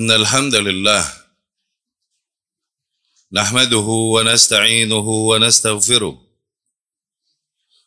إن 0.00 0.10
الحمد 0.10 0.54
لله 0.54 1.12
نحمده 3.32 3.88
ونستعينه 4.14 5.08
ونستغفره 5.08 6.26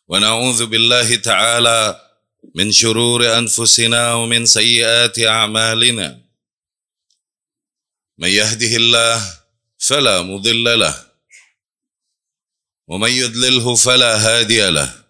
ونعوذ 0.08 0.66
بالله 0.66 1.16
تعالى 1.16 2.10
من 2.54 2.72
شرور 2.72 3.38
أنفسنا 3.38 4.14
ومن 4.14 4.46
سيئات 4.46 5.18
أعمالنا. 5.18 6.20
من 8.18 8.28
يهده 8.28 8.76
الله 8.76 9.40
فلا 9.78 10.22
مضل 10.22 10.78
له 10.78 11.10
ومن 12.86 13.10
يضلله 13.10 13.74
فلا 13.74 14.16
هادي 14.16 14.70
له. 14.70 15.04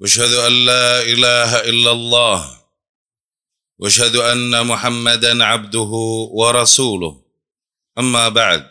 واشهد 0.00 0.32
أن 0.32 0.64
لا 0.64 1.02
إله 1.02 1.60
إلا 1.60 1.90
الله 1.90 2.63
واشهد 3.78 4.16
أن 4.16 4.66
محمدا 4.66 5.44
عبده 5.44 5.90
ورسوله. 6.30 7.22
أما 7.98 8.28
بعد 8.28 8.70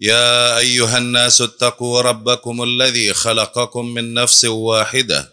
يا 0.00 0.58
أيها 0.58 0.98
الناس 0.98 1.40
اتقوا 1.40 2.00
ربكم 2.00 2.62
الذي 2.62 3.14
خلقكم 3.14 3.86
من 3.86 4.14
نفس 4.14 4.44
واحدة 4.44 5.32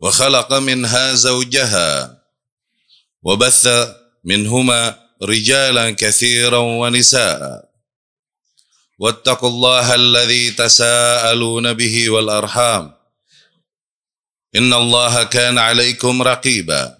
وخلق 0.00 0.52
منها 0.52 1.14
زوجها 1.14 2.22
وبث 3.22 3.68
منهما 4.24 4.98
رجالا 5.22 5.90
كثيرا 5.90 6.58
ونساء. 6.58 7.70
واتقوا 8.98 9.48
الله 9.48 9.94
الذي 9.94 10.50
تساءلون 10.50 11.72
به 11.72 12.10
والأرحام. 12.10 12.94
إن 14.56 14.72
الله 14.72 15.24
كان 15.24 15.58
عليكم 15.58 16.22
رقيبا. 16.22 16.99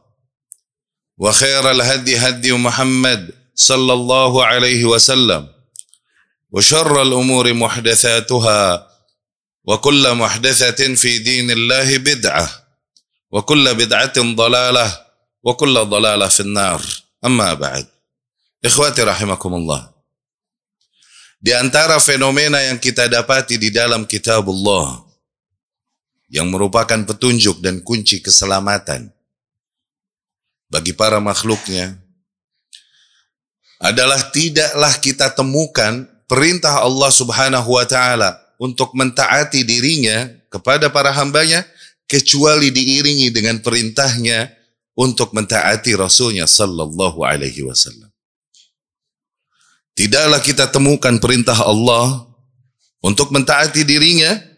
وخير 1.21 1.71
الهدي 1.71 2.17
هدي 2.17 2.51
محمد 2.57 3.29
صلى 3.53 3.93
الله 3.93 4.45
عليه 4.45 4.81
وسلم. 4.85 5.47
وشر 6.51 7.01
الأمور 7.01 7.53
محدثاتها 7.53 8.87
وكل 9.63 10.03
محدثة 10.15 10.95
في 10.95 11.11
دين 11.19 11.51
الله 11.51 11.97
بدعة 11.97 12.47
وكل 13.31 13.65
بدعة 13.75 14.17
ضلالة 14.17 14.87
وكل 15.43 15.75
ضلالة 15.85 16.27
في 16.27 16.39
النار. 16.39 16.81
أما 17.25 17.53
بعد 17.53 17.85
إخواتي 18.65 19.03
رحمكم 19.03 19.53
الله 19.53 19.81
Di 21.41 21.57
antara 21.57 21.97
fenomena 21.97 22.61
yang 22.61 22.77
kita 22.77 23.09
dapati 23.09 23.57
di 23.57 23.73
dalam 23.73 24.05
kitab 24.05 24.45
Allah 24.45 25.01
yang 26.29 26.49
merupakan 26.53 27.01
petunjuk 27.01 27.57
dan 27.65 27.81
kunci 27.81 28.21
keselamatan 28.21 29.09
bagi 30.71 30.95
para 30.95 31.19
makhluknya 31.19 31.99
adalah 33.81 34.31
tidaklah 34.31 34.93
kita 35.03 35.27
temukan 35.35 36.07
perintah 36.31 36.79
Allah 36.79 37.11
Subhanahu 37.11 37.75
wa 37.75 37.83
taala 37.83 38.39
untuk 38.55 38.95
mentaati 38.95 39.67
dirinya 39.67 40.31
kepada 40.47 40.87
para 40.87 41.11
hambanya 41.11 41.67
kecuali 42.07 42.71
diiringi 42.71 43.33
dengan 43.35 43.59
perintahnya 43.59 44.47
untuk 44.95 45.35
mentaati 45.35 45.91
Rasulnya 45.97 46.47
sallallahu 46.47 47.25
alaihi 47.25 47.67
wasallam. 47.67 48.07
Tidaklah 49.91 50.39
kita 50.39 50.71
temukan 50.71 51.19
perintah 51.19 51.57
Allah 51.59 52.31
untuk 53.03 53.33
mentaati 53.33 53.83
dirinya 53.83 54.50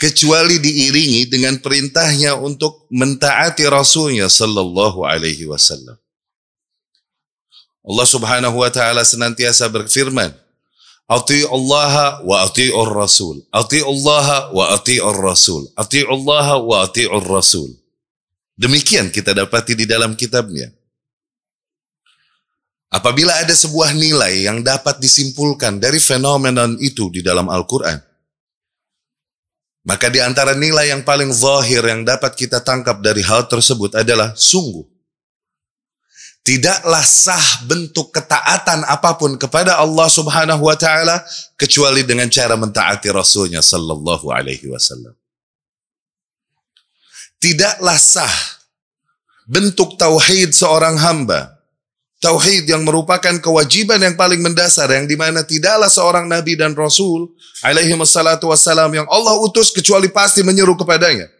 kecuali 0.00 0.56
diiringi 0.56 1.28
dengan 1.28 1.60
perintahnya 1.60 2.40
untuk 2.40 2.88
mentaati 2.88 3.68
Rasulnya 3.68 4.32
sallallahu 4.32 5.04
alaihi 5.04 5.44
wasallam. 5.44 6.00
Allah 7.84 8.08
Subhanahu 8.08 8.64
wa 8.64 8.70
taala 8.72 9.04
senantiasa 9.04 9.68
berfirman, 9.68 10.32
"Ati 11.04 11.44
Allah 11.44 12.24
wa 12.24 12.48
ati'ur 12.48 12.88
Rasul. 12.96 13.44
Ati 13.52 13.84
Allah 13.84 14.48
wa 14.56 14.72
ati'ur 14.72 15.20
Rasul. 15.20 15.68
Ati 15.76 16.00
Allah 16.08 16.56
wa 16.56 16.76
ati'ur 16.88 17.24
Rasul." 17.28 17.68
Demikian 18.56 19.12
kita 19.12 19.36
dapati 19.36 19.76
di 19.76 19.84
dalam 19.84 20.16
kitabnya. 20.16 20.72
Apabila 22.88 23.36
ada 23.36 23.52
sebuah 23.52 23.94
nilai 23.94 24.48
yang 24.48 24.64
dapat 24.64 24.98
disimpulkan 24.98 25.76
dari 25.78 26.00
fenomena 26.02 26.66
itu 26.82 27.08
di 27.08 27.22
dalam 27.22 27.46
Al-Quran, 27.48 28.09
maka 29.80 30.12
di 30.12 30.20
antara 30.20 30.52
nilai 30.52 30.92
yang 30.92 31.00
paling 31.00 31.32
zahir 31.32 31.80
yang 31.80 32.04
dapat 32.04 32.36
kita 32.36 32.60
tangkap 32.60 33.00
dari 33.00 33.24
hal 33.24 33.48
tersebut 33.48 33.96
adalah 33.96 34.36
sungguh. 34.36 34.84
Tidaklah 36.40 37.04
sah 37.04 37.68
bentuk 37.68 38.16
ketaatan 38.16 38.80
apa 38.88 39.12
pun 39.20 39.36
kepada 39.36 39.76
Allah 39.76 40.08
subhanahu 40.08 40.72
wa 40.72 40.76
ta'ala 40.76 41.20
kecuali 41.52 42.00
dengan 42.00 42.32
cara 42.32 42.56
mentaati 42.56 43.12
Rasulnya 43.12 43.60
sallallahu 43.60 44.32
alaihi 44.32 44.72
wasallam. 44.72 45.12
Tidaklah 47.40 47.96
sah 48.00 48.36
bentuk 49.44 50.00
tauhid 50.00 50.56
seorang 50.56 50.96
hamba 50.96 51.59
Tauhid 52.20 52.68
yang 52.68 52.84
merupakan 52.84 53.32
kewajiban 53.40 53.96
yang 53.96 54.12
paling 54.12 54.44
mendasar 54.44 54.92
yang 54.92 55.08
di 55.08 55.16
mana 55.16 55.40
tidaklah 55.40 55.88
seorang 55.88 56.28
nabi 56.28 56.52
dan 56.52 56.76
rasul 56.76 57.32
alaihi 57.64 57.96
wassalatu 57.96 58.52
wassalam 58.52 58.92
yang 58.92 59.08
Allah 59.08 59.40
utus 59.40 59.72
kecuali 59.72 60.12
pasti 60.12 60.44
menyeru 60.44 60.76
kepadanya. 60.76 61.32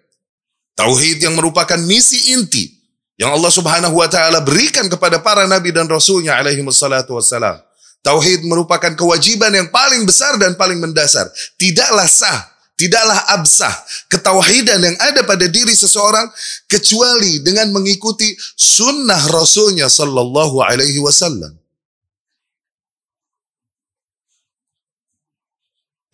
Tauhid 0.73 1.21
yang 1.21 1.37
merupakan 1.37 1.77
misi 1.85 2.33
inti 2.33 2.81
yang 3.21 3.37
Allah 3.37 3.53
subhanahu 3.53 4.01
wa 4.01 4.09
ta'ala 4.09 4.41
berikan 4.41 4.89
kepada 4.89 5.21
para 5.21 5.45
nabi 5.45 5.69
dan 5.69 5.85
rasulnya 5.85 6.41
alaihi 6.41 6.65
wassalatu 6.65 7.13
wassalam. 7.21 7.61
Tauhid 8.01 8.49
merupakan 8.49 8.97
kewajiban 8.97 9.53
yang 9.53 9.69
paling 9.69 10.09
besar 10.09 10.41
dan 10.41 10.57
paling 10.57 10.81
mendasar. 10.81 11.29
Tidaklah 11.61 12.09
sah 12.09 12.49
Tidaklah 12.81 13.37
absah 13.37 13.77
ketauhidan 14.09 14.81
yang 14.81 14.97
ada 14.97 15.21
pada 15.29 15.45
diri 15.45 15.77
seseorang 15.77 16.25
kecuali 16.65 17.45
dengan 17.45 17.69
mengikuti 17.77 18.33
sunnah 18.57 19.21
Rasulnya 19.29 19.85
Sallallahu 19.85 20.65
Alaihi 20.65 20.97
Wasallam. 20.97 21.61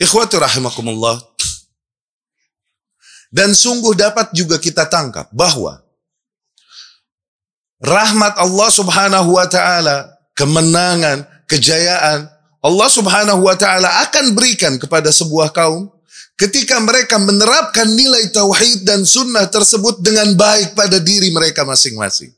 Ikhwati 0.03 0.43
rahimakumullah. 0.43 1.23
Dan 3.31 3.55
sungguh 3.55 3.95
dapat 3.95 4.35
juga 4.35 4.59
kita 4.59 4.91
tangkap 4.91 5.31
bahwa 5.31 5.87
rahmat 7.79 8.43
Allah 8.43 8.71
Subhanahu 8.75 9.39
wa 9.39 9.47
taala, 9.47 10.19
kemenangan, 10.35 11.23
kejayaan 11.47 12.27
Allah 12.59 12.89
Subhanahu 12.91 13.47
wa 13.47 13.55
taala 13.55 14.03
akan 14.11 14.35
berikan 14.35 14.75
kepada 14.83 15.15
sebuah 15.15 15.55
kaum 15.55 15.95
ketika 16.37 16.77
mereka 16.85 17.17
menerapkan 17.17 17.89
nilai 17.89 18.29
tauhid 18.29 18.85
dan 18.85 19.03
sunnah 19.03 19.49
tersebut 19.49 20.05
dengan 20.05 20.37
baik 20.37 20.77
pada 20.77 21.01
diri 21.01 21.33
mereka 21.33 21.65
masing-masing. 21.65 22.31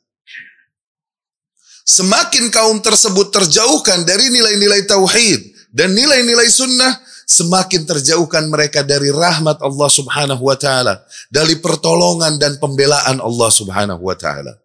Semakin 1.83 2.49
kaum 2.55 2.79
tersebut 2.79 3.35
terjauhkan 3.35 4.07
dari 4.07 4.31
nilai-nilai 4.31 4.87
tauhid 4.87 5.41
dan 5.75 5.93
nilai-nilai 5.97 6.47
sunnah, 6.47 7.01
semakin 7.27 7.85
terjauhkan 7.85 8.47
mereka 8.47 8.87
dari 8.87 9.11
rahmat 9.11 9.59
Allah 9.61 9.91
Subhanahu 9.91 10.43
wa 10.47 10.57
taala, 10.57 11.03
dari 11.33 11.59
pertolongan 11.59 12.39
dan 12.39 12.57
pembelaan 12.61 13.19
Allah 13.19 13.51
Subhanahu 13.51 14.01
wa 14.05 14.17
taala. 14.17 14.61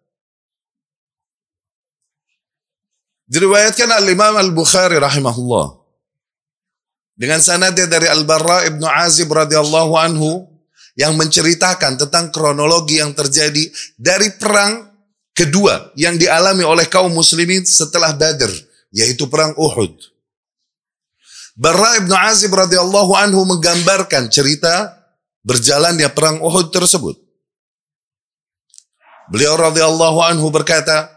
Diriwayatkan 3.24 3.88
al-Imam 3.88 4.36
Al-Bukhari 4.36 5.00
rahimahullah 5.00 5.83
dengan 7.14 7.38
sanadnya 7.38 7.86
dari 7.86 8.10
Al-Barra 8.10 8.66
ibnu 8.66 8.86
Azib 8.86 9.30
radhiyallahu 9.30 9.94
anhu 9.94 10.50
yang 10.98 11.14
menceritakan 11.18 11.98
tentang 11.98 12.30
kronologi 12.30 12.98
yang 13.02 13.14
terjadi 13.14 13.70
dari 13.98 14.34
perang 14.34 14.90
kedua 15.34 15.94
yang 15.98 16.14
dialami 16.14 16.62
oleh 16.62 16.86
kaum 16.86 17.10
muslimin 17.10 17.66
setelah 17.66 18.14
Badr, 18.14 18.50
yaitu 18.94 19.26
perang 19.26 19.54
Uhud. 19.58 19.94
Barra 21.54 22.02
ibnu 22.02 22.14
Azib 22.14 22.50
radhiyallahu 22.50 23.14
anhu 23.14 23.46
menggambarkan 23.46 24.26
cerita 24.26 24.94
berjalannya 25.46 26.10
perang 26.10 26.42
Uhud 26.42 26.74
tersebut. 26.74 27.14
Beliau 29.30 29.54
radhiyallahu 29.54 30.18
anhu 30.20 30.50
berkata, 30.50 31.13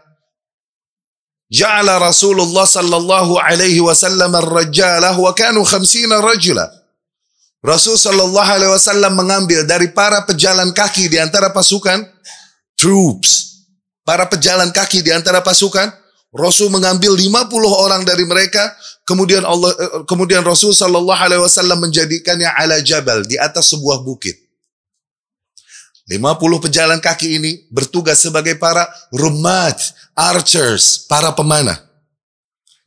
ja'ala 1.52 2.00
Rasulullah 2.00 2.64
sallallahu 2.68 3.40
alaihi 3.40 3.80
wasallam 3.80 4.32
ar-rajalah 4.32 5.16
wa 5.16 5.32
kanu 5.32 5.64
khamsina 5.64 6.20
rajula. 6.20 6.68
Rasul 7.58 7.98
sallallahu 7.98 8.46
alaihi 8.46 8.70
wasallam 8.70 9.18
mengambil 9.18 9.66
dari 9.66 9.90
para 9.90 10.22
pejalan 10.22 10.70
kaki 10.70 11.10
di 11.10 11.18
antara 11.18 11.50
pasukan 11.50 12.06
troops. 12.78 13.60
Para 14.06 14.24
pejalan 14.24 14.70
kaki 14.72 15.04
di 15.04 15.12
antara 15.12 15.44
pasukan, 15.44 15.90
Rasul 16.32 16.72
mengambil 16.72 17.12
50 17.12 17.50
orang 17.68 18.02
dari 18.08 18.24
mereka, 18.24 18.72
kemudian 19.04 19.44
Allah 19.44 19.74
eh, 19.74 20.04
kemudian 20.08 20.40
Rasul 20.46 20.72
sallallahu 20.72 21.18
alaihi 21.18 21.42
wasallam 21.42 21.82
menjadikannya 21.82 22.48
ala 22.56 22.80
jabal 22.80 23.26
di 23.26 23.36
atas 23.36 23.74
sebuah 23.74 24.00
bukit. 24.06 24.47
50 26.08 26.64
pejalan 26.64 26.98
kaki 27.04 27.36
ini 27.36 27.68
bertugas 27.68 28.16
sebagai 28.16 28.56
para 28.56 28.88
rumat, 29.12 29.76
archers, 30.16 31.04
para 31.04 31.36
pemanah 31.36 31.76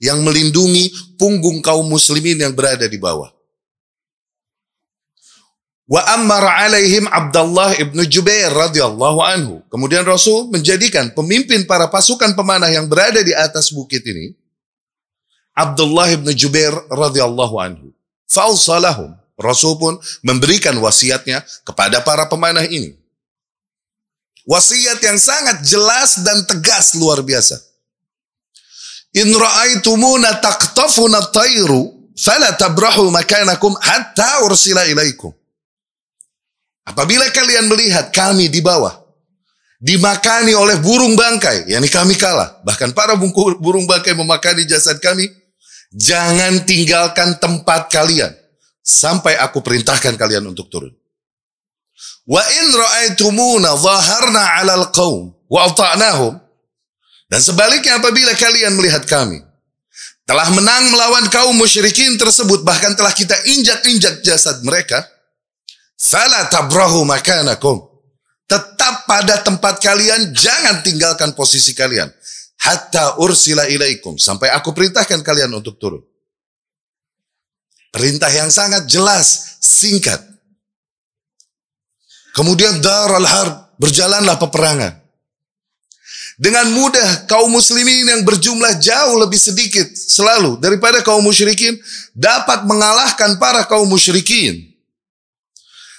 yang 0.01 0.25
melindungi 0.25 0.89
punggung 1.21 1.61
kaum 1.61 1.85
muslimin 1.85 2.41
yang 2.41 2.57
berada 2.57 2.89
di 2.89 2.97
bawah. 2.97 3.29
Wa 5.85 6.01
ammar 6.17 6.65
alaihim 6.65 7.05
Abdullah 7.05 7.77
ibnu 7.77 8.01
Jubair 8.09 8.49
radhiyallahu 8.49 9.19
anhu. 9.21 9.55
Kemudian 9.69 10.01
Rasul 10.01 10.49
menjadikan 10.49 11.13
pemimpin 11.13 11.69
para 11.69 11.91
pasukan 11.93 12.33
pemanah 12.33 12.73
yang 12.73 12.89
berada 12.89 13.21
di 13.21 13.35
atas 13.37 13.69
bukit 13.69 14.01
ini 14.07 14.33
Abdullah 15.51 16.09
ibnu 16.15 16.31
Jubair 16.31 16.73
radhiyallahu 16.89 17.55
anhu. 17.59 17.87
Fausalahum. 18.25 19.13
Rasul 19.35 19.75
pun 19.75 19.97
memberikan 20.21 20.77
wasiatnya 20.79 21.43
kepada 21.65 21.99
para 22.05 22.29
pemanah 22.29 22.63
ini. 22.65 23.00
Wasiat 24.49 24.97
yang 25.05 25.21
sangat 25.21 25.61
jelas 25.61 26.25
dan 26.25 26.45
tegas 26.49 26.97
luar 26.97 27.21
biasa. 27.21 27.61
In 29.21 29.29
ra'aitumuna 29.29 30.39
taqtafuna 30.39 31.19
tayru 31.29 32.09
fala 32.15 32.55
tabrahu 32.55 33.11
makanakum 33.11 33.75
hatta 33.77 34.47
ursila 34.47 34.87
ilaikum. 34.87 35.35
Apabila 36.87 37.27
kalian 37.29 37.69
melihat 37.69 38.09
kami 38.09 38.49
di 38.49 38.63
bawah, 38.63 38.97
dimakani 39.77 40.57
oleh 40.57 40.81
burung 40.81 41.13
bangkai, 41.13 41.69
yakni 41.69 41.89
kami 41.91 42.17
kalah. 42.17 42.61
Bahkan 42.65 42.97
para 42.97 43.13
burung 43.61 43.85
bangkai 43.85 44.17
memakani 44.17 44.65
jasad 44.65 44.97
kami, 44.97 45.29
jangan 45.93 46.65
tinggalkan 46.65 47.37
tempat 47.37 47.91
kalian 47.93 48.33
sampai 48.81 49.37
aku 49.37 49.61
perintahkan 49.61 50.17
kalian 50.17 50.49
untuk 50.49 50.71
turun. 50.71 50.93
Wa 52.25 52.41
in 52.41 52.67
ra'aitumuna 52.71 53.75
zaharna 53.77 54.41
'alal 54.57 54.87
qaum 54.93 55.33
wa 55.51 55.67
ata'nahum 55.67 56.37
dan 57.31 57.39
sebaliknya 57.39 57.97
apabila 57.97 58.35
kalian 58.35 58.75
melihat 58.75 59.03
kami 59.07 59.41
telah 60.27 60.47
menang 60.53 60.91
melawan 60.91 61.27
kaum 61.27 61.55
musyrikin 61.57 62.15
tersebut 62.15 62.63
bahkan 62.63 62.93
telah 62.95 63.11
kita 63.11 63.35
injak-injak 63.47 64.21
jasad 64.23 64.59
mereka 64.63 65.01
Fala 66.01 66.49
tabrahu 66.49 67.05
makanakum. 67.05 67.77
Tetap 68.49 69.05
pada 69.05 69.45
tempat 69.45 69.77
kalian, 69.79 70.33
jangan 70.33 70.81
tinggalkan 70.81 71.37
posisi 71.37 71.77
kalian. 71.77 72.09
Hatta 72.57 73.21
ursila 73.21 73.69
ilaikum. 73.69 74.17
Sampai 74.17 74.49
aku 74.49 74.73
perintahkan 74.73 75.21
kalian 75.21 75.53
untuk 75.53 75.77
turun. 75.77 76.01
Perintah 77.93 78.33
yang 78.33 78.49
sangat 78.49 78.89
jelas, 78.89 79.61
singkat. 79.61 80.19
Kemudian 82.31 82.79
daral 82.79 83.25
harb, 83.27 83.75
berjalanlah 83.75 84.39
peperangan. 84.39 85.01
Dengan 86.41 86.73
mudah 86.73 87.29
kaum 87.29 87.53
muslimin 87.53 88.07
yang 88.07 88.25
berjumlah 88.25 88.81
jauh 88.81 89.13
lebih 89.21 89.37
sedikit 89.37 89.85
selalu 89.93 90.57
daripada 90.57 91.05
kaum 91.05 91.21
musyrikin 91.21 91.77
dapat 92.17 92.65
mengalahkan 92.65 93.37
para 93.37 93.61
kaum 93.69 93.85
musyrikin. 93.85 94.71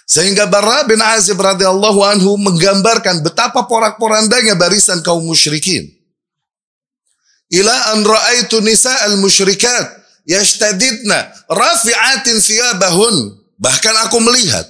Sehingga 0.03 0.51
Barra 0.51 0.83
bin 0.83 0.99
Azib 0.99 1.39
radhiyallahu 1.39 2.01
anhu 2.03 2.35
menggambarkan 2.43 3.23
betapa 3.23 3.71
porak-porandanya 3.71 4.59
barisan 4.59 4.99
kaum 5.01 5.23
musyrikin. 5.23 5.89
Ila 7.53 7.95
an 7.95 8.03
ra'aitu 8.03 8.65
nisa 8.65 8.91
al-musyrikat 9.13 9.85
yashtadidna 10.27 11.33
rafi'atin 11.53 12.41
thiyabahun. 12.41 13.39
Bahkan 13.63 13.95
aku 14.11 14.19
melihat 14.27 14.67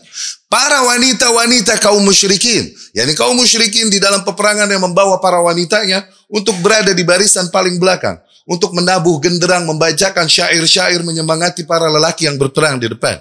para 0.53 0.85
wanita-wanita 0.85 1.81
kaum 1.81 2.05
musyrikin, 2.05 2.69
yakni 2.93 3.17
kaum 3.17 3.33
musyrikin 3.33 3.89
di 3.89 3.97
dalam 3.97 4.21
peperangan 4.21 4.69
yang 4.69 4.85
membawa 4.85 5.17
para 5.17 5.41
wanitanya 5.41 6.05
untuk 6.29 6.53
berada 6.61 6.93
di 6.93 7.01
barisan 7.01 7.49
paling 7.49 7.81
belakang, 7.81 8.21
untuk 8.45 8.77
menabuh 8.77 9.17
genderang, 9.25 9.65
membacakan 9.65 10.29
syair-syair 10.29 11.01
menyemangati 11.01 11.65
para 11.65 11.89
lelaki 11.89 12.29
yang 12.29 12.37
berperang 12.37 12.77
di 12.77 12.93
depan. 12.93 13.17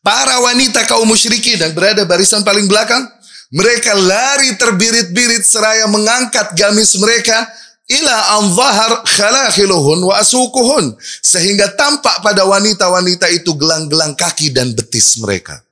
Para 0.00 0.40
wanita 0.40 0.88
kaum 0.88 1.04
musyrikin 1.04 1.60
dan 1.60 1.76
berada 1.76 2.08
barisan 2.08 2.40
paling 2.40 2.64
belakang, 2.64 3.04
mereka 3.52 3.92
lari 3.92 4.56
terbirit-birit 4.56 5.44
seraya 5.44 5.84
mengangkat 5.84 6.56
gamis 6.56 6.96
mereka 6.96 7.44
ila 7.92 8.40
anzahar 8.40 9.04
khalakhiluhun 9.04 10.00
wa 10.00 10.16
asukuhun 10.16 10.96
sehingga 11.20 11.76
tampak 11.76 12.24
pada 12.24 12.48
wanita-wanita 12.48 13.28
itu 13.36 13.52
gelang-gelang 13.52 14.16
kaki 14.16 14.48
dan 14.54 14.72
betis 14.72 15.20
mereka. 15.20 15.65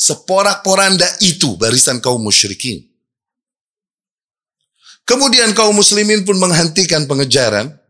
Seporak-poranda 0.00 1.04
itu 1.20 1.60
barisan 1.60 2.00
kaum 2.00 2.24
musyrikin. 2.24 2.80
Kemudian 5.04 5.52
kaum 5.52 5.76
muslimin 5.76 6.24
pun 6.24 6.40
menghentikan 6.40 7.04
pengejaran 7.04 7.80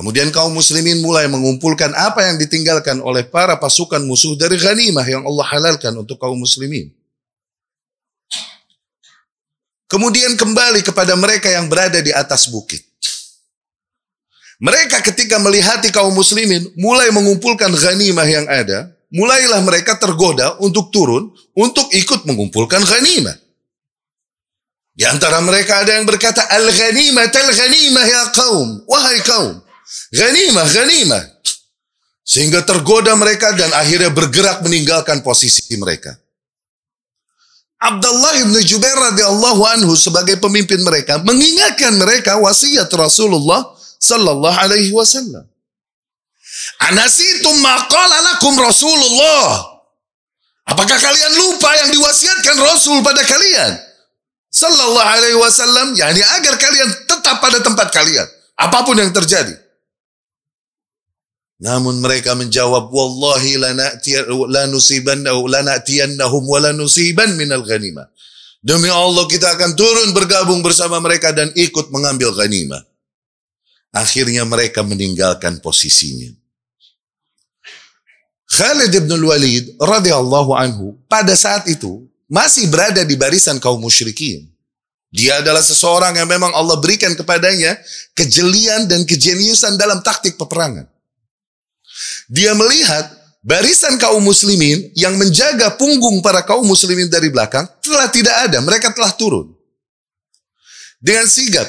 Kemudian 0.00 0.32
kaum 0.32 0.56
muslimin 0.56 1.04
mulai 1.04 1.28
mengumpulkan 1.28 1.92
apa 1.92 2.24
yang 2.24 2.40
ditinggalkan 2.40 3.04
oleh 3.04 3.20
para 3.20 3.60
pasukan 3.60 4.00
musuh 4.08 4.32
dari 4.32 4.56
ghanimah 4.56 5.04
yang 5.04 5.28
Allah 5.28 5.44
halalkan 5.44 5.92
untuk 5.92 6.16
kaum 6.16 6.40
muslimin. 6.40 6.88
Kemudian 9.84 10.40
kembali 10.40 10.80
kepada 10.86 11.12
mereka 11.20 11.52
yang 11.52 11.68
berada 11.68 12.00
di 12.00 12.16
atas 12.16 12.48
bukit. 12.48 12.80
Mereka 14.56 15.04
ketika 15.04 15.36
melihati 15.36 15.92
kaum 15.92 16.16
muslimin 16.16 16.64
mulai 16.80 17.12
mengumpulkan 17.12 17.68
ghanimah 17.68 18.24
yang 18.24 18.48
ada, 18.48 18.88
mulailah 19.10 19.60
mereka 19.66 19.98
tergoda 19.98 20.58
untuk 20.62 20.94
turun 20.94 21.30
untuk 21.54 21.90
ikut 21.90 22.26
mengumpulkan 22.26 22.82
ghanimah. 22.82 23.36
Di 24.94 25.06
antara 25.06 25.40
mereka 25.40 25.80
ada 25.80 25.96
yang 25.96 26.04
berkata, 26.04 26.44
Al-ghanimah, 26.50 27.30
al-ghanimah 27.30 28.04
ya 28.04 28.22
kaum. 28.34 28.84
Wahai 28.84 29.22
kaum, 29.24 29.62
Ghanimah, 30.14 30.66
ghanimah. 30.70 31.24
Sehingga 32.22 32.62
tergoda 32.62 33.16
mereka 33.18 33.50
dan 33.58 33.74
akhirnya 33.74 34.10
bergerak 34.14 34.62
meninggalkan 34.62 35.18
posisi 35.26 35.74
mereka. 35.74 36.14
Abdullah 37.80 38.44
bin 38.44 38.54
Jubair 38.60 38.94
radhiyallahu 38.94 39.62
anhu 39.66 39.96
sebagai 39.96 40.36
pemimpin 40.36 40.84
mereka 40.84 41.16
mengingatkan 41.24 41.96
mereka 41.96 42.36
wasiat 42.36 42.92
Rasulullah 42.92 43.66
sallallahu 43.98 44.52
alaihi 44.52 44.92
wasallam. 44.92 45.48
Anasitum 46.80 47.60
maqala 47.60 48.32
lakum 48.32 48.56
Rasulullah. 48.56 49.68
Apakah 50.64 50.96
kalian 50.96 51.32
lupa 51.36 51.68
yang 51.84 51.92
diwasiatkan 51.92 52.56
Rasul 52.62 53.04
pada 53.04 53.20
kalian? 53.26 53.90
Sallallahu 54.50 55.06
alaihi 55.06 55.38
wasallam, 55.38 55.94
yakni 55.94 56.18
agar 56.24 56.58
kalian 56.58 56.90
tetap 57.06 57.38
pada 57.38 57.62
tempat 57.62 57.94
kalian, 57.94 58.26
apa 58.58 58.82
pun 58.82 58.98
yang 58.98 59.14
terjadi. 59.14 59.54
Namun 61.60 62.00
mereka 62.00 62.32
menjawab, 62.32 62.88
Wallahi 62.88 63.60
lanatiyannahum 63.60 66.44
wa 66.48 66.58
lanusiban 66.64 67.36
minal 67.36 67.60
ghanimah. 67.62 68.08
Demi 68.64 68.88
Allah 68.88 69.28
kita 69.28 69.52
akan 69.56 69.76
turun 69.76 70.16
bergabung 70.16 70.64
bersama 70.64 70.96
mereka 71.00 71.32
dan 71.36 71.52
ikut 71.52 71.92
mengambil 71.92 72.32
ghanimah. 72.32 72.80
Akhirnya 73.92 74.48
mereka 74.48 74.80
meninggalkan 74.80 75.60
posisinya. 75.60 76.39
Khalid 78.60 78.92
ibn 78.92 79.08
Walid 79.24 79.80
radhiyallahu 79.80 80.52
anhu 80.52 80.92
pada 81.08 81.32
saat 81.32 81.64
itu 81.64 82.04
masih 82.28 82.68
berada 82.68 83.00
di 83.08 83.16
barisan 83.16 83.56
kaum 83.56 83.80
musyrikin. 83.80 84.52
Dia 85.08 85.40
adalah 85.40 85.64
seseorang 85.64 86.20
yang 86.20 86.28
memang 86.28 86.52
Allah 86.52 86.76
berikan 86.76 87.16
kepadanya 87.16 87.80
kejelian 88.12 88.84
dan 88.84 89.08
kejeniusan 89.08 89.80
dalam 89.80 90.04
taktik 90.04 90.36
peperangan. 90.36 90.84
Dia 92.28 92.52
melihat 92.52 93.08
barisan 93.40 93.96
kaum 93.96 94.20
muslimin 94.20 94.92
yang 94.92 95.16
menjaga 95.16 95.80
punggung 95.80 96.20
para 96.20 96.44
kaum 96.44 96.68
muslimin 96.68 97.08
dari 97.08 97.32
belakang 97.32 97.64
telah 97.80 98.12
tidak 98.12 98.44
ada, 98.44 98.60
mereka 98.60 98.92
telah 98.92 99.16
turun. 99.16 99.56
Dengan 101.00 101.24
sigap, 101.24 101.64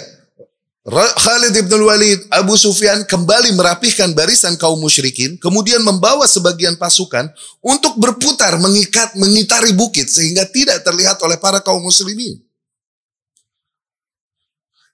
Khalid 0.90 1.54
ibn 1.62 1.78
Walid, 1.86 2.26
Abu 2.34 2.58
Sufyan 2.58 3.06
kembali 3.06 3.54
merapihkan 3.54 4.18
barisan 4.18 4.58
kaum 4.58 4.82
musyrikin, 4.82 5.38
kemudian 5.38 5.86
membawa 5.86 6.26
sebagian 6.26 6.74
pasukan 6.74 7.30
untuk 7.62 8.02
berputar 8.02 8.58
mengikat 8.58 9.14
mengitari 9.14 9.78
bukit 9.78 10.10
sehingga 10.10 10.42
tidak 10.50 10.82
terlihat 10.82 11.22
oleh 11.22 11.38
para 11.38 11.62
kaum 11.62 11.86
muslimin. 11.86 12.42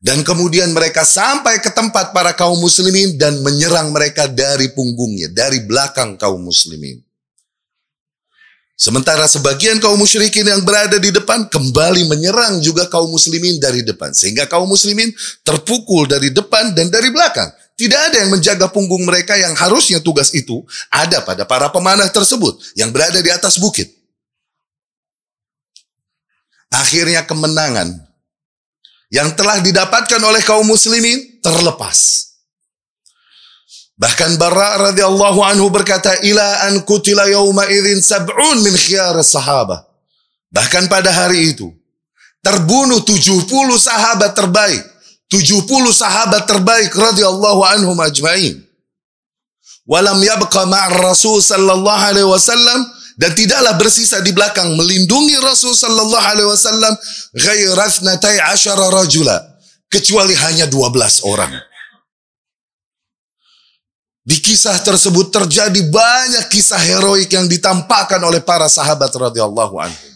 Dan 0.04 0.28
kemudian 0.28 0.76
mereka 0.76 1.08
sampai 1.08 1.64
ke 1.64 1.72
tempat 1.72 2.12
para 2.12 2.36
kaum 2.36 2.60
muslimin 2.60 3.16
dan 3.16 3.40
menyerang 3.40 3.96
mereka 3.96 4.28
dari 4.28 4.68
punggungnya, 4.76 5.32
dari 5.32 5.64
belakang 5.64 6.20
kaum 6.20 6.44
muslimin. 6.44 7.07
Sementara 8.78 9.26
sebagian 9.26 9.82
kaum 9.82 9.98
musyrikin 9.98 10.46
yang 10.46 10.62
berada 10.62 11.02
di 11.02 11.10
depan 11.10 11.50
kembali 11.50 12.06
menyerang 12.14 12.62
juga 12.62 12.86
kaum 12.86 13.10
muslimin 13.10 13.58
dari 13.58 13.82
depan. 13.82 14.14
Sehingga 14.14 14.46
kaum 14.46 14.70
muslimin 14.70 15.10
terpukul 15.42 16.06
dari 16.06 16.30
depan 16.30 16.78
dan 16.78 16.94
dari 16.94 17.10
belakang. 17.10 17.50
Tidak 17.74 18.02
ada 18.14 18.22
yang 18.22 18.38
menjaga 18.38 18.70
punggung 18.70 19.02
mereka 19.02 19.34
yang 19.34 19.58
harusnya 19.58 19.98
tugas 19.98 20.30
itu 20.38 20.62
ada 20.94 21.26
pada 21.26 21.42
para 21.50 21.74
pemanah 21.74 22.06
tersebut 22.14 22.54
yang 22.78 22.94
berada 22.94 23.18
di 23.18 23.34
atas 23.34 23.58
bukit. 23.58 23.90
Akhirnya 26.70 27.26
kemenangan 27.26 27.98
yang 29.10 29.34
telah 29.34 29.58
didapatkan 29.58 30.22
oleh 30.22 30.46
kaum 30.46 30.70
muslimin 30.70 31.42
terlepas. 31.42 32.30
Bahkan 33.98 34.38
Bara 34.38 34.94
radhiyallahu 34.94 35.42
anhu 35.42 35.74
berkata, 35.74 36.22
"Ila 36.22 36.70
an 36.70 36.86
kutila 36.86 37.26
yawma 37.26 37.66
idzin 37.66 37.98
sab'un 37.98 38.62
min 38.62 38.78
khiyar 38.78 39.18
sahabah." 39.26 39.82
Bahkan 40.54 40.86
pada 40.86 41.10
hari 41.10 41.58
itu 41.58 41.74
terbunuh 42.46 43.02
70 43.02 43.82
sahabat 43.82 44.38
terbaik, 44.38 44.86
70 45.34 45.90
sahabat 45.90 46.46
terbaik 46.46 46.94
radhiyallahu 46.94 47.62
anhum 47.66 47.98
ajmain. 48.06 48.62
Walam 49.90 50.22
yabqa 50.22 50.70
ma'ar 50.70 50.94
Rasul 51.02 51.42
sallallahu 51.42 52.04
alaihi 52.12 52.30
wasallam 52.30 52.86
dan 53.18 53.34
tidaklah 53.34 53.74
bersisa 53.82 54.22
di 54.22 54.30
belakang 54.30 54.78
melindungi 54.78 55.42
Rasul 55.42 55.74
sallallahu 55.74 56.22
alaihi 56.22 56.46
wasallam 56.46 56.94
ghairathnatai 57.34 58.46
asyara 58.54 58.94
rajula 58.94 59.42
kecuali 59.90 60.38
hanya 60.38 60.70
12 60.70 61.26
orang. 61.26 61.50
Di 64.28 64.44
kisah 64.44 64.76
tersebut 64.84 65.32
terjadi 65.32 65.88
banyak 65.88 66.52
kisah 66.52 66.84
heroik 66.84 67.32
yang 67.32 67.48
ditampakkan 67.48 68.20
oleh 68.20 68.44
para 68.44 68.68
sahabat 68.68 69.08
radhiyallahu 69.08 69.80
anhu. 69.80 70.08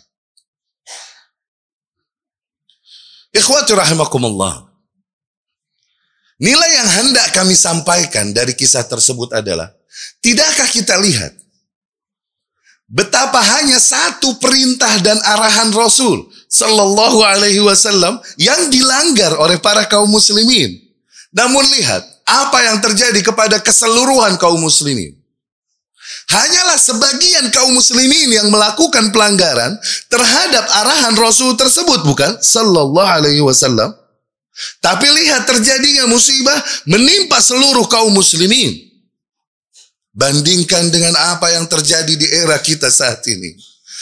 Ikhwati 3.32 3.72
rahimakumullah. 3.72 4.68
Nilai 6.44 6.72
yang 6.76 6.90
hendak 6.92 7.32
kami 7.32 7.56
sampaikan 7.56 8.36
dari 8.36 8.52
kisah 8.52 8.84
tersebut 8.84 9.32
adalah, 9.32 9.72
tidakkah 10.20 10.68
kita 10.68 11.00
lihat 11.00 11.32
betapa 12.92 13.40
hanya 13.40 13.80
satu 13.80 14.36
perintah 14.44 15.00
dan 15.00 15.24
arahan 15.24 15.72
Rasul 15.72 16.28
sallallahu 16.52 17.24
alaihi 17.24 17.64
wasallam 17.64 18.20
yang 18.36 18.68
dilanggar 18.68 19.40
oleh 19.40 19.56
para 19.64 19.88
kaum 19.88 20.12
muslimin. 20.12 20.76
Namun 21.32 21.64
lihat, 21.80 22.04
apa 22.32 22.58
yang 22.64 22.78
terjadi 22.80 23.20
kepada 23.20 23.60
keseluruhan 23.60 24.40
kaum 24.40 24.60
muslimin. 24.64 25.22
Hanyalah 26.32 26.80
sebagian 26.80 27.52
kaum 27.52 27.76
muslimin 27.76 28.32
yang 28.32 28.48
melakukan 28.48 29.12
pelanggaran 29.12 29.76
terhadap 30.08 30.64
arahan 30.64 31.16
Rasul 31.20 31.60
tersebut, 31.60 32.08
bukan? 32.08 32.40
Sallallahu 32.40 33.04
alaihi 33.04 33.44
wasallam. 33.44 33.92
Tapi 34.80 35.08
lihat 35.12 35.44
terjadinya 35.48 36.08
musibah 36.08 36.56
menimpa 36.88 37.44
seluruh 37.44 37.84
kaum 37.92 38.16
muslimin. 38.16 38.92
Bandingkan 40.12 40.92
dengan 40.92 41.16
apa 41.36 41.52
yang 41.56 41.68
terjadi 41.68 42.14
di 42.16 42.28
era 42.28 42.60
kita 42.60 42.92
saat 42.92 43.24
ini. 43.32 43.56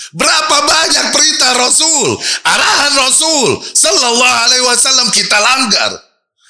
Berapa 0.09 0.57
banyak 0.65 1.13
perintah 1.13 1.53
Rasul, 1.53 2.17
arahan 2.41 2.93
Rasul 2.97 3.61
sallallahu 3.61 4.37
alaihi 4.49 4.65
wasallam 4.65 5.13
kita 5.13 5.37
langgar, 5.37 6.01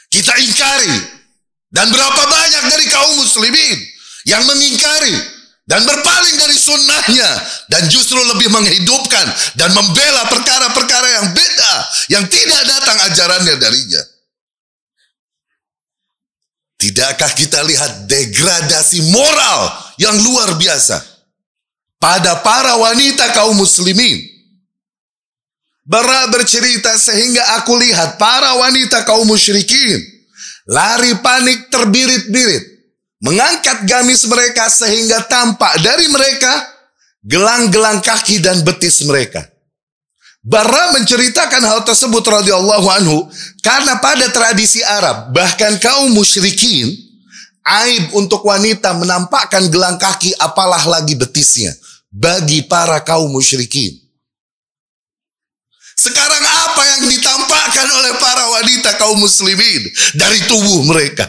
kita 0.08 0.32
ingkari. 0.40 1.19
Dan 1.70 1.86
berapa 1.94 2.24
banyak 2.26 2.64
dari 2.66 2.86
kaum 2.90 3.14
muslimin 3.22 3.78
yang 4.26 4.42
mengingkari 4.50 5.14
dan 5.70 5.86
berpaling 5.86 6.34
dari 6.34 6.58
sunnahnya 6.58 7.30
dan 7.70 7.86
justru 7.94 8.18
lebih 8.18 8.50
menghidupkan 8.50 9.28
dan 9.54 9.70
membela 9.78 10.26
perkara-perkara 10.34 11.08
yang 11.22 11.28
beda 11.30 11.74
yang 12.10 12.26
tidak 12.26 12.62
datang 12.66 12.98
ajarannya 13.06 13.56
darinya. 13.62 14.02
Tidakkah 16.80 17.32
kita 17.38 17.62
lihat 17.70 18.10
degradasi 18.10 19.14
moral 19.14 19.62
yang 20.02 20.16
luar 20.26 20.58
biasa 20.58 20.98
pada 22.02 22.42
para 22.42 22.74
wanita 22.82 23.30
kaum 23.38 23.54
muslimin? 23.54 24.26
Bara 25.86 26.34
bercerita 26.34 26.98
sehingga 26.98 27.62
aku 27.62 27.78
lihat 27.78 28.18
para 28.18 28.58
wanita 28.58 29.06
kaum 29.06 29.30
musyrikin 29.30 30.19
lari 30.70 31.18
panik 31.18 31.74
terbirit-birit, 31.74 32.64
mengangkat 33.26 33.90
gamis 33.90 34.30
mereka 34.30 34.70
sehingga 34.70 35.26
tampak 35.26 35.82
dari 35.82 36.06
mereka 36.14 36.54
gelang-gelang 37.26 38.00
kaki 38.06 38.38
dan 38.40 38.62
betis 38.62 39.02
mereka. 39.04 39.44
Bara 40.40 40.96
menceritakan 40.96 41.68
hal 41.68 41.84
tersebut 41.84 42.24
radhiyallahu 42.24 42.88
anhu 42.88 43.28
karena 43.60 44.00
pada 44.00 44.32
tradisi 44.32 44.80
Arab 44.80 45.36
bahkan 45.36 45.76
kaum 45.84 46.16
musyrikin 46.16 46.88
aib 47.84 48.16
untuk 48.16 48.48
wanita 48.48 48.96
menampakkan 48.96 49.68
gelang 49.68 50.00
kaki 50.00 50.32
apalah 50.40 50.80
lagi 50.88 51.20
betisnya 51.20 51.76
bagi 52.08 52.64
para 52.64 53.04
kaum 53.04 53.28
musyrikin. 53.28 54.09
Sekarang 56.00 56.40
apa 56.40 56.82
yang 56.96 57.12
ditampakkan 57.12 57.88
oleh 57.92 58.14
para 58.24 58.44
wanita 58.56 58.96
kaum 58.96 59.20
muslimin 59.20 59.84
dari 60.16 60.40
tubuh 60.48 60.88
mereka? 60.88 61.28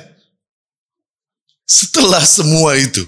Setelah 1.66 2.22
semua 2.22 2.78
itu, 2.78 3.02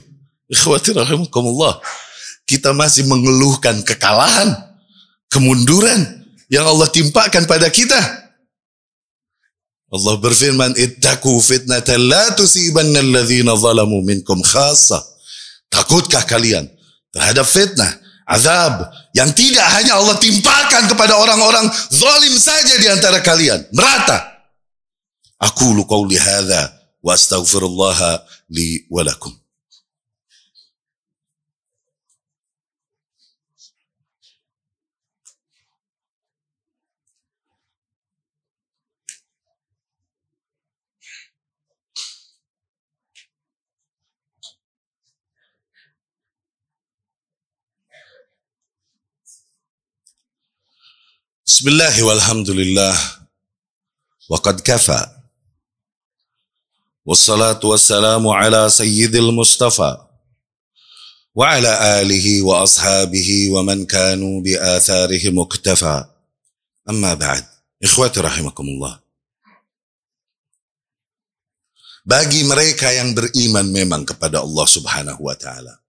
kita 2.51 2.75
masih 2.75 3.07
mengeluhkan 3.07 3.79
kekalahan, 3.87 4.59
kemunduran 5.31 6.27
yang 6.51 6.67
Allah 6.67 6.91
timpakan 6.91 7.47
pada 7.47 7.71
kita. 7.71 7.99
Allah 9.87 10.19
berfirman, 10.19 10.75
"Ittaqu 10.75 11.31
fitnatan 11.39 12.11
la 12.11 12.35
tusibanna 12.35 12.99
alladhina 12.99 13.55
zalamu 13.55 14.03
minkum 14.03 14.43
khassa." 14.43 14.99
Takutkah 15.71 16.27
kalian 16.27 16.67
terhadap 17.15 17.47
fitnah 17.47 18.02
azab 18.27 18.87
yang 19.13 19.31
tidak 19.35 19.67
hanya 19.75 19.99
Allah 19.99 20.17
timpakan 20.17 20.87
kepada 20.87 21.19
orang-orang 21.19 21.67
zalim 21.91 22.35
saja 22.39 22.79
di 22.79 22.87
antara 22.89 23.19
kalian, 23.21 23.67
merata. 23.75 24.31
Aku 25.43 25.75
lu 25.75 25.83
qauli 25.83 26.15
hadza 26.15 26.71
wa 27.03 27.13
astaghfirullah 27.19 28.23
li 28.55 28.87
wa 28.87 29.03
lakum. 29.03 29.42
بسم 51.53 51.69
الله 51.69 51.97
والحمد 52.03 52.51
لله. 52.51 52.97
وقد 54.33 54.65
كفى. 54.65 55.03
والصلاة 57.05 57.61
والسلام 57.61 58.25
على 58.29 58.73
سيد 58.73 59.13
المصطفى 59.13 59.93
وعلى 61.37 62.01
آله 62.01 62.43
وأصحابه 62.43 63.29
ومن 63.53 63.85
كانوا 63.85 64.41
بآثاره 64.41 65.25
مكتفى. 65.29 66.05
أما 66.89 67.13
بعد 67.21 67.45
إخواتي 67.85 68.21
رحمكم 68.21 68.67
الله. 68.73 68.95
Bagi 72.09 72.49
mereka 72.49 72.97
yang 72.97 73.13
beriman 73.13 73.69
memang 73.69 74.09
kepada 74.09 74.41
Allah 74.41 74.65
Subhanahu 74.65 75.29
wa 75.29 75.37
taala 75.37 75.85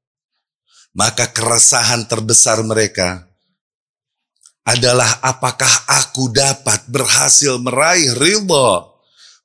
maka 0.91 1.31
keresahan 1.31 2.03
terbesar 2.03 2.59
mereka 2.67 3.31
adalah 4.63 5.19
apakah 5.19 5.71
aku 5.91 6.31
dapat 6.31 6.87
berhasil 6.87 7.59
meraih 7.59 8.15
ridha, 8.15 8.87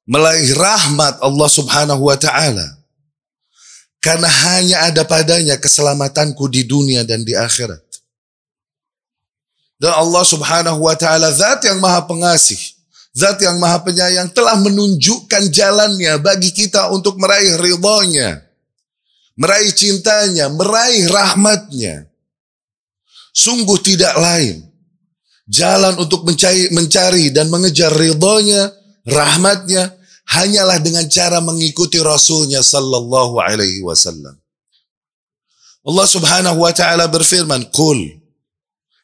meraih 0.07 0.55
rahmat 0.55 1.19
Allah 1.19 1.51
Subhanahu 1.51 2.07
wa 2.07 2.15
taala. 2.15 2.79
Karena 3.99 4.31
hanya 4.31 4.87
ada 4.87 5.03
padanya 5.03 5.59
keselamatanku 5.59 6.47
di 6.47 6.63
dunia 6.63 7.03
dan 7.03 7.27
di 7.27 7.35
akhirat. 7.35 7.83
Dan 9.79 9.91
Allah 9.91 10.23
Subhanahu 10.23 10.87
wa 10.87 10.95
taala 10.95 11.35
zat 11.35 11.67
yang 11.67 11.83
maha 11.83 12.07
pengasih, 12.07 12.59
zat 13.11 13.43
yang 13.43 13.59
maha 13.59 13.83
penyayang 13.83 14.31
telah 14.31 14.55
menunjukkan 14.55 15.51
jalannya 15.51 16.15
bagi 16.23 16.55
kita 16.55 16.95
untuk 16.95 17.19
meraih 17.19 17.59
ridhonya, 17.59 18.39
meraih 19.35 19.75
cintanya, 19.75 20.47
meraih 20.47 21.11
rahmatnya. 21.11 22.07
Sungguh 23.35 23.79
tidak 23.83 24.15
lain 24.19 24.68
jalan 25.49 25.97
untuk 25.97 26.28
mencari, 26.28 26.69
mencari 26.71 27.33
dan 27.33 27.49
mengejar 27.49 27.90
ridhonya, 27.97 28.69
rahmatnya 29.09 29.97
hanyalah 30.28 30.76
dengan 30.85 31.09
cara 31.09 31.40
mengikuti 31.40 31.97
Rasulnya 31.99 32.61
sallallahu 32.61 33.40
alaihi 33.40 33.81
wasallam. 33.81 34.37
Allah 35.88 36.07
subhanahu 36.07 36.61
wa 36.61 36.73
ta'ala 36.76 37.09
berfirman, 37.09 37.73
Kul, 37.73 37.97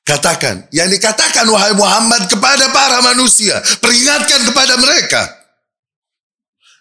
katakan, 0.05 0.69
yang 0.69 0.93
dikatakan 0.93 1.49
wahai 1.49 1.73
Muhammad 1.73 2.29
kepada 2.29 2.69
para 2.77 3.01
manusia, 3.01 3.57
peringatkan 3.81 4.45
kepada 4.53 4.77
mereka. 4.77 5.23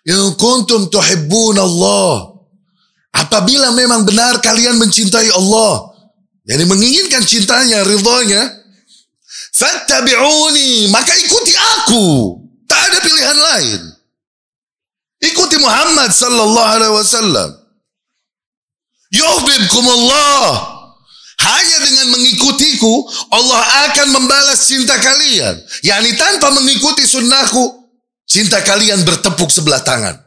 In 0.04 0.36
kuntum 0.36 0.92
tuhibbun 0.92 1.56
Allah. 1.56 2.36
Apabila 3.14 3.72
memang 3.72 4.04
benar 4.04 4.44
kalian 4.44 4.76
mencintai 4.76 5.32
Allah, 5.32 5.94
jadi 6.44 6.68
menginginkan 6.68 7.24
cintanya, 7.24 7.88
ridhonya, 7.88 8.63
fattabi'uni, 9.54 10.90
maka 10.90 11.14
ikuti 11.22 11.54
aku. 11.54 12.06
Tak 12.66 12.82
ada 12.90 12.98
pilihan 13.06 13.38
lain. 13.38 13.82
Ikuti 15.24 15.56
Muhammad 15.62 16.12
sallallahu 16.12 16.70
alaihi 16.74 16.96
wasallam. 16.98 17.50
Yuhibbukumullah. 19.14 20.74
Hanya 21.44 21.78
dengan 21.84 22.08
mengikutiku, 22.18 22.94
Allah 23.30 23.62
akan 23.90 24.08
membalas 24.16 24.68
cinta 24.68 24.96
kalian. 24.98 25.60
Yani 25.84 26.16
tanpa 26.16 26.50
mengikuti 26.56 27.04
sunnahku, 27.04 27.84
cinta 28.26 28.64
kalian 28.64 29.04
bertepuk 29.04 29.52
sebelah 29.52 29.84
tangan. 29.84 30.18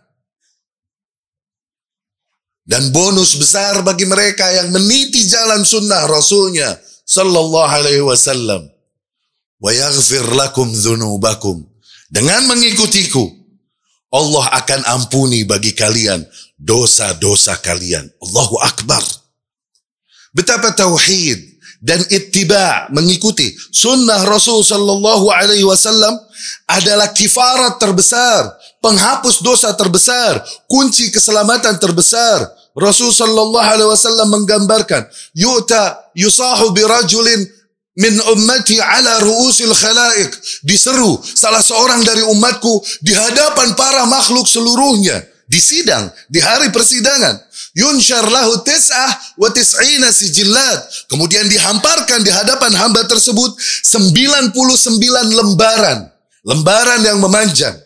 Dan 2.66 2.90
bonus 2.90 3.38
besar 3.38 3.78
bagi 3.87 4.11
mereka 4.11 4.50
yang 4.50 4.75
meniti 4.75 5.23
jalan 5.23 5.62
sunnah 5.62 6.02
Rasulnya 6.11 6.75
Sallallahu 7.06 7.71
alaihi 7.71 8.02
wasallam. 8.02 8.66
Dengan 12.07 12.43
mengikutiku, 12.45 13.25
Allah 14.13 14.47
akan 14.63 14.81
ampuni 14.85 15.49
bagi 15.49 15.73
kalian 15.73 16.25
dosa-dosa 16.61 17.57
kalian. 17.65 18.07
Allahu 18.21 18.57
Akbar. 18.61 19.03
Betapa 20.37 20.77
tauhid 20.77 21.57
dan 21.81 22.05
ittiba 22.13 22.89
mengikuti 22.93 23.53
sunnah 23.73 24.29
Rasul 24.29 24.61
sallallahu 24.61 25.33
alaihi 25.33 25.65
wasallam 25.65 26.13
adalah 26.69 27.13
kifarat 27.17 27.81
terbesar, 27.81 28.53
penghapus 28.85 29.41
dosa 29.41 29.73
terbesar, 29.73 30.45
kunci 30.69 31.09
keselamatan 31.09 31.81
terbesar. 31.81 32.45
Rasul 32.77 33.09
sallallahu 33.09 33.65
alaihi 33.65 33.89
wasallam 33.89 34.29
menggambarkan, 34.29 35.09
yu'ta 35.33 36.13
yusahu 36.13 36.77
birajulin 36.77 37.56
min 37.97 38.15
ummati 38.33 38.76
ala 38.81 39.25
ru'usil 39.25 39.73
khalaik. 39.73 40.31
Diseru 40.62 41.21
salah 41.25 41.65
seorang 41.65 42.05
dari 42.05 42.23
umatku 42.23 42.85
di 43.00 43.17
hadapan 43.17 43.73
para 43.75 44.05
makhluk 44.05 44.45
seluruhnya. 44.45 45.25
Di 45.47 45.62
sidang, 45.62 46.11
di 46.26 46.43
hari 46.43 46.75
persidangan. 46.75 47.38
Yunshar 47.76 48.26
lahu 48.26 48.67
tis'ah 48.67 49.38
wa 49.38 49.47
tis'ina 49.55 50.11
sijillat. 50.11 51.07
Kemudian 51.07 51.47
dihamparkan 51.47 52.26
di 52.26 52.35
hadapan 52.35 52.75
hamba 52.75 53.07
tersebut 53.07 53.55
99 53.87 54.50
lembaran. 55.31 56.11
Lembaran 56.43 57.00
yang 57.07 57.23
memanjang. 57.23 57.79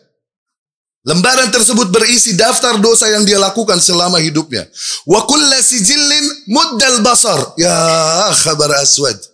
Lembaran 1.01 1.49
tersebut 1.49 1.89
berisi 1.89 2.37
daftar 2.37 2.77
dosa 2.77 3.09
yang 3.09 3.25
dia 3.25 3.41
lakukan 3.41 3.81
selama 3.81 4.21
hidupnya. 4.21 4.69
Wa 5.05 5.25
kulla 5.25 5.61
sijillin 5.61 6.49
muddal 6.49 7.01
basar. 7.05 7.57
Ya 7.61 7.73
khabar 8.41 8.73
aswad. 8.81 9.30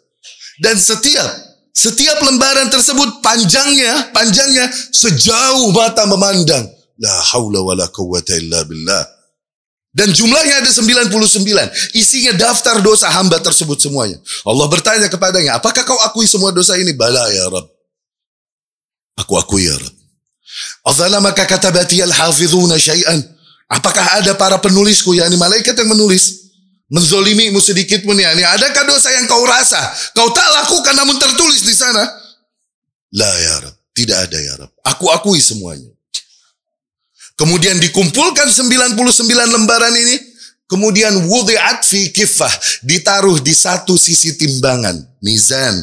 Dan 0.61 0.77
setiap 0.81 1.29
setiap 1.77 2.25
lembaran 2.25 2.73
tersebut 2.73 3.21
panjangnya, 3.21 4.09
panjangnya 4.17 4.65
sejauh 4.73 5.69
mata 5.77 6.09
memandang. 6.09 6.65
La 6.97 7.13
haula 7.37 7.61
wa 7.61 7.77
la 7.77 7.85
quwwata 7.93 8.33
illa 8.41 8.65
billah. 8.65 9.05
Dan 9.97 10.13
jumlahnya 10.13 10.61
ada 10.61 10.69
99. 10.73 11.13
Isinya 11.97 12.33
daftar 12.37 12.85
dosa 12.85 13.09
hamba 13.13 13.41
tersebut 13.41 13.81
semuanya. 13.81 14.21
Allah 14.45 14.69
bertanya 14.69 15.09
kepadanya, 15.09 15.57
apakah 15.57 15.85
kau 15.89 15.97
akui 16.05 16.29
semua 16.29 16.53
dosa 16.53 16.77
ini? 16.77 16.93
Bala 16.93 17.29
ya 17.33 17.49
Rab. 17.49 17.65
Aku 19.21 19.41
akui 19.41 19.69
ya 19.69 19.77
Rab. 19.77 19.95
Adzalamaka 20.85 21.49
katabati 21.49 22.05
al-hafizuna 22.05 22.77
syai'an. 22.77 23.25
Apakah 23.73 24.21
ada 24.21 24.37
para 24.37 24.61
penulisku, 24.61 25.17
yakni 25.17 25.41
malaikat 25.41 25.73
yang 25.77 25.89
menulis? 25.93 26.46
Menzolimimu 26.87 27.59
sedikit 27.59 28.07
pun 28.07 28.15
ya. 28.15 28.31
Adakah 28.31 28.85
dosa 28.87 29.11
yang 29.11 29.27
kau 29.27 29.43
rasa? 29.43 29.81
Kau 30.15 30.31
tak 30.31 30.47
lakukan 30.47 30.95
namun 30.95 31.19
tertulis 31.19 31.67
di 31.67 31.75
sana? 31.75 32.03
La 33.11 33.27
ya 33.27 33.55
Rab. 33.67 33.75
Tidak 33.91 34.19
ada 34.29 34.39
ya 34.39 34.55
Rab. 34.55 34.71
Aku 34.87 35.11
akui 35.11 35.43
semuanya. 35.43 35.91
Kemudian 37.35 37.83
dikumpulkan 37.83 38.49
99 38.49 38.95
lembaran 39.27 39.95
ini. 39.99 40.17
Kemudian 40.67 41.27
wudi'at 41.27 41.83
fi 41.83 42.15
kifah. 42.15 42.55
Ditaruh 42.87 43.43
di 43.43 43.55
satu 43.55 43.99
sisi 43.99 44.39
timbangan. 44.39 44.95
Mizan. 45.23 45.75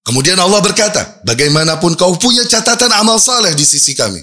Kemudian 0.00 0.40
Allah 0.40 0.58
berkata, 0.58 1.22
bagaimanapun 1.22 1.94
kau 1.94 2.16
punya 2.18 2.42
catatan 2.42 2.90
amal 2.98 3.20
saleh 3.20 3.54
di 3.54 3.62
sisi 3.62 3.94
kami. 3.94 4.18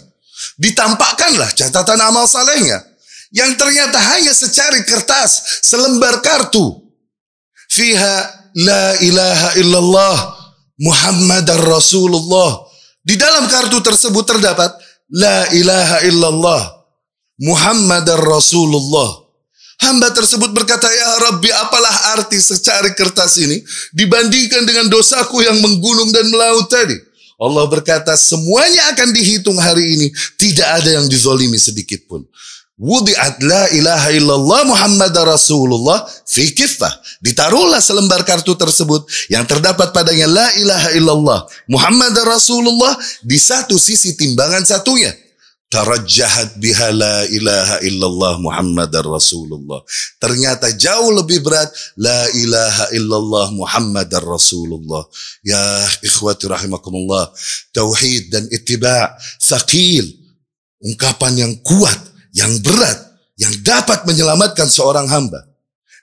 Ditampakkanlah 0.57 1.53
catatan 1.53 2.01
amal 2.01 2.27
salehnya. 2.27 2.81
Yang 3.35 3.59
ternyata 3.59 3.99
hanya 4.15 4.31
secari 4.31 4.83
kertas, 4.87 5.61
selembar 5.63 6.23
kartu. 6.23 6.83
Fiha 7.67 8.15
la 8.55 8.95
ilaha 9.03 9.49
illallah 9.59 10.17
Muhammadar 10.79 11.59
Rasulullah 11.59 12.67
di 13.07 13.15
dalam 13.15 13.47
kartu 13.47 13.79
tersebut 13.79 14.27
terdapat 14.27 14.71
La 15.07 15.47
ilaha 15.55 16.03
illallah 16.03 16.63
Muhammadar 17.39 18.19
Rasulullah. 18.19 19.23
Hamba 19.77 20.09
tersebut 20.09 20.51
berkata, 20.51 20.89
Ya 20.89 21.11
Rabbi, 21.29 21.53
apalah 21.53 22.17
arti 22.17 22.41
secari 22.41 22.91
kertas 22.97 23.37
ini 23.39 23.61
dibandingkan 23.93 24.65
dengan 24.65 24.89
dosaku 24.89 25.45
yang 25.45 25.55
menggunung 25.61 26.09
dan 26.11 26.27
melaut 26.33 26.65
tadi? 26.67 26.97
Allah 27.37 27.69
berkata, 27.69 28.17
semuanya 28.17 28.89
akan 28.97 29.13
dihitung 29.13 29.61
hari 29.61 29.93
ini. 29.93 30.07
Tidak 30.33 30.65
ada 30.81 30.97
yang 30.97 31.05
dizolimi 31.05 31.61
sedikit 31.61 32.09
pun. 32.09 32.25
Wudi'at 32.77 33.41
la 33.41 33.65
ilaha 33.73 34.13
illallah 34.13 34.61
Muhammad 34.69 35.09
Rasulullah 35.09 36.05
fi 36.29 36.53
kifah. 36.53 36.93
Ditaruhlah 37.25 37.81
selembar 37.81 38.21
kartu 38.21 38.53
tersebut 38.53 39.01
yang 39.33 39.49
terdapat 39.49 39.89
padanya 39.89 40.29
la 40.29 40.47
ilaha 40.61 40.89
illallah 40.93 41.39
Muhammad 41.65 42.13
Rasulullah 42.21 42.93
di 43.25 43.41
satu 43.41 43.81
sisi 43.81 44.13
timbangan 44.13 44.61
satunya. 44.61 45.09
Tarajjahat 45.67 46.61
biha 46.61 46.93
la 46.93 47.25
ilaha 47.27 47.81
illallah 47.81 48.33
Muhammad 48.39 48.93
Rasulullah. 49.03 49.81
Ternyata 50.21 50.69
jauh 50.77 51.11
lebih 51.11 51.41
berat 51.43 51.73
la 51.97 52.29
ilaha 52.37 52.93
illallah 52.93 53.57
Muhammad 53.57 54.07
Rasulullah. 54.21 55.01
Ya 55.41 55.81
ikhwati 56.05 56.45
rahimakumullah. 56.45 57.33
Tauhid 57.73 58.31
dan 58.31 58.45
ittiba' 58.53 59.17
thaqil. 59.43 60.07
Ungkapan 60.77 61.33
yang 61.35 61.53
kuat 61.65 62.06
yang 62.37 62.53
berat 62.61 63.07
yang 63.37 63.53
dapat 63.65 64.05
menyelamatkan 64.05 64.69
seorang 64.69 65.09
hamba. 65.09 65.45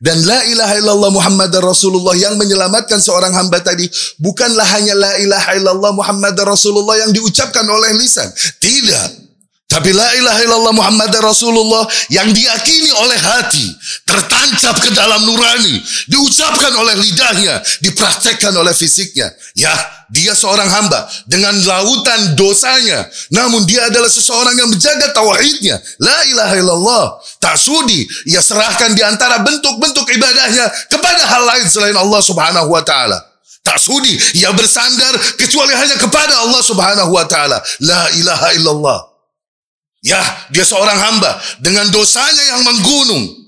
Dan 0.03 0.27
la 0.27 0.43
ilaha 0.51 0.75
illallah 0.77 1.11
Muhammad 1.15 1.55
Rasulullah 1.63 2.13
yang 2.19 2.35
menyelamatkan 2.35 2.99
seorang 2.99 3.31
hamba 3.31 3.63
tadi 3.63 3.87
bukanlah 4.19 4.67
hanya 4.75 4.93
la 4.99 5.13
ilaha 5.23 5.51
illallah 5.55 5.93
Muhammad 5.95 6.35
Rasulullah 6.43 6.99
yang 6.99 7.15
diucapkan 7.15 7.63
oleh 7.65 7.95
lisan. 7.95 8.27
Tidak. 8.59 9.25
Tapi 9.71 9.91
la 9.91 10.07
ilaha 10.15 10.41
illallah 10.45 10.75
Muhammad 10.77 11.11
Rasulullah 11.19 11.83
yang 12.07 12.31
diyakini 12.31 12.95
oleh 12.95 13.19
hati, 13.19 13.67
tertancap 14.07 14.79
ke 14.79 14.95
dalam 14.95 15.27
nurani, 15.27 15.83
diucapkan 16.07 16.71
oleh 16.79 16.95
lidahnya, 16.95 17.59
dipraktekkan 17.83 18.55
oleh 18.55 18.71
fisiknya. 18.71 19.35
Ya, 19.59 19.75
dia 20.15 20.31
seorang 20.31 20.71
hamba 20.71 21.11
dengan 21.27 21.51
lautan 21.67 22.39
dosanya, 22.39 23.03
namun 23.35 23.67
dia 23.67 23.91
adalah 23.91 24.07
seseorang 24.07 24.55
yang 24.55 24.71
menjaga 24.71 25.11
tauhidnya. 25.11 25.75
La 25.99 26.23
ilaha 26.31 26.55
illallah. 26.55 27.05
Tak 27.43 27.59
sudi 27.59 28.07
ia 28.31 28.39
serahkan 28.39 28.95
di 28.95 29.03
antara 29.03 29.43
bentuk-bentuk 29.43 30.07
ibadahnya 30.07 30.71
kepada 30.87 31.19
hal 31.27 31.43
lain 31.51 31.67
selain 31.67 31.99
Allah 31.99 32.23
Subhanahu 32.23 32.71
wa 32.71 32.87
taala. 32.87 33.19
Tak 33.67 33.83
sudi 33.83 34.15
ia 34.39 34.55
bersandar 34.55 35.19
kecuali 35.35 35.75
hanya 35.75 35.99
kepada 35.99 36.47
Allah 36.47 36.63
Subhanahu 36.63 37.11
wa 37.11 37.27
taala. 37.27 37.59
La 37.83 38.07
ilaha 38.15 38.49
illallah. 38.55 38.99
Ya, 40.05 40.21
dia 40.55 40.63
seorang 40.63 41.01
hamba 41.01 41.43
dengan 41.59 41.91
dosanya 41.91 42.55
yang 42.55 42.63
menggunung. 42.63 43.44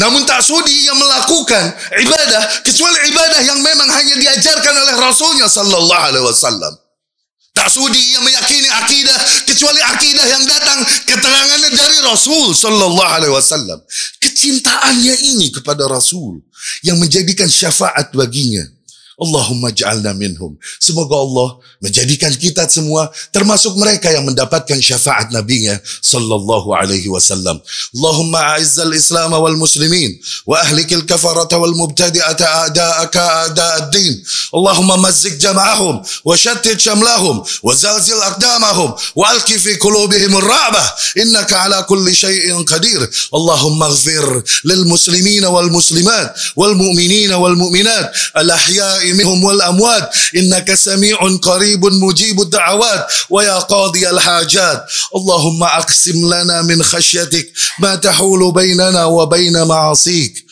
Namun 0.00 0.24
tak 0.24 0.40
sudi 0.40 0.72
ia 0.88 0.94
melakukan 0.96 1.64
ibadah 2.00 2.42
kecuali 2.64 2.98
ibadah 3.12 3.40
yang 3.44 3.60
memang 3.60 3.88
hanya 3.92 4.14
diajarkan 4.16 4.74
oleh 4.88 4.96
Rasulnya 4.96 5.46
sallallahu 5.52 6.04
alaihi 6.08 6.24
wasallam. 6.24 6.72
Tak 7.52 7.68
sudi 7.68 8.00
ia 8.00 8.20
meyakini 8.24 8.64
akidah 8.72 9.18
kecuali 9.44 9.80
akidah 9.84 10.24
yang 10.24 10.44
datang 10.48 10.80
keterangannya 11.04 11.70
dari 11.76 11.98
Rasul 12.08 12.56
sallallahu 12.56 13.12
alaihi 13.12 13.34
wasallam. 13.36 13.76
Kecintaannya 14.16 15.14
ini 15.36 15.52
kepada 15.52 15.84
Rasul 15.84 16.40
yang 16.80 16.96
menjadikan 16.96 17.52
syafaat 17.52 18.08
baginya. 18.16 18.64
Allahumma 19.20 19.68
ja'alna 19.68 20.16
minhum. 20.16 20.56
Semoga 20.80 21.20
Allah 21.20 21.60
menjadikan 21.84 22.32
kita 22.32 22.64
semua 22.64 23.12
termasuk 23.28 23.76
mereka 23.76 24.08
yang 24.08 24.24
mendapatkan 24.24 24.80
syafaat 24.80 25.28
nabinya 25.28 25.76
sallallahu 26.00 26.72
alaihi 26.72 27.12
wasallam. 27.12 27.60
Allahumma 27.92 28.56
a'izzal 28.56 28.92
Islam 28.96 29.36
wal 29.36 29.58
muslimin 29.60 30.16
wa 30.48 30.56
ahlikil 30.64 31.04
kafarata 31.04 31.60
wal 31.60 31.76
mubtadi'ata 31.76 32.72
a'da'aka 32.72 33.52
a'da'ad-din. 33.52 34.24
Allahumma 34.56 34.96
mazzik 34.96 35.36
jama'ahum 35.36 36.00
wa 36.00 36.32
shattit 36.32 36.80
shamlahum 36.80 37.44
wa 37.44 37.72
zalzil 37.76 38.20
aqdamahum 38.32 38.96
wa 38.96 39.24
alki 39.28 39.60
fi 39.60 39.76
qulubihim 39.76 40.32
ar-ra'bah 40.40 40.86
innaka 41.20 41.68
ala 41.68 41.84
kulli 41.84 42.16
shay'in 42.16 42.64
qadir. 42.64 43.00
Allahumma 43.28 43.92
ighfir 43.92 44.24
lil 44.64 44.88
muslimin 44.88 45.44
wal 45.52 45.68
muslimat 45.68 46.32
wal 46.56 46.72
mu'minin 46.72 47.28
wal 47.36 47.54
mu'minat 47.58 48.08
al 48.40 48.48
ahya' 48.48 49.01
منهم 49.12 49.44
والأموات. 49.44 50.10
إنك 50.36 50.74
سميع 50.74 51.18
قريب 51.42 51.84
مجيب 51.84 52.40
الدعوات. 52.40 53.06
ويا 53.30 53.58
قاضي 53.58 54.10
الحاجات. 54.10 54.86
اللهم 55.16 55.62
أقسم 55.62 56.34
لنا 56.34 56.62
من 56.62 56.82
خشيتك 56.82 57.52
ما 57.78 57.94
تحول 57.94 58.52
بيننا 58.52 59.04
وبين 59.04 59.62
معاصيك. 59.62 60.51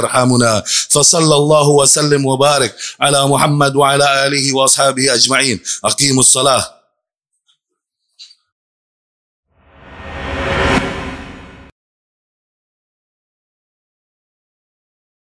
يرحمنا. 0.01 0.63
فصلى 0.65 1.35
الله 1.35 1.67
وسلم 1.67 2.25
وبارك 2.25 2.75
على 3.01 3.27
محمد 3.27 3.75
وعلى 3.75 4.27
آله 4.27 4.55
وأصحابه 4.55 5.13
أجمعين. 5.13 5.59
أقيموا 5.85 6.19
الصلاة. 6.19 6.80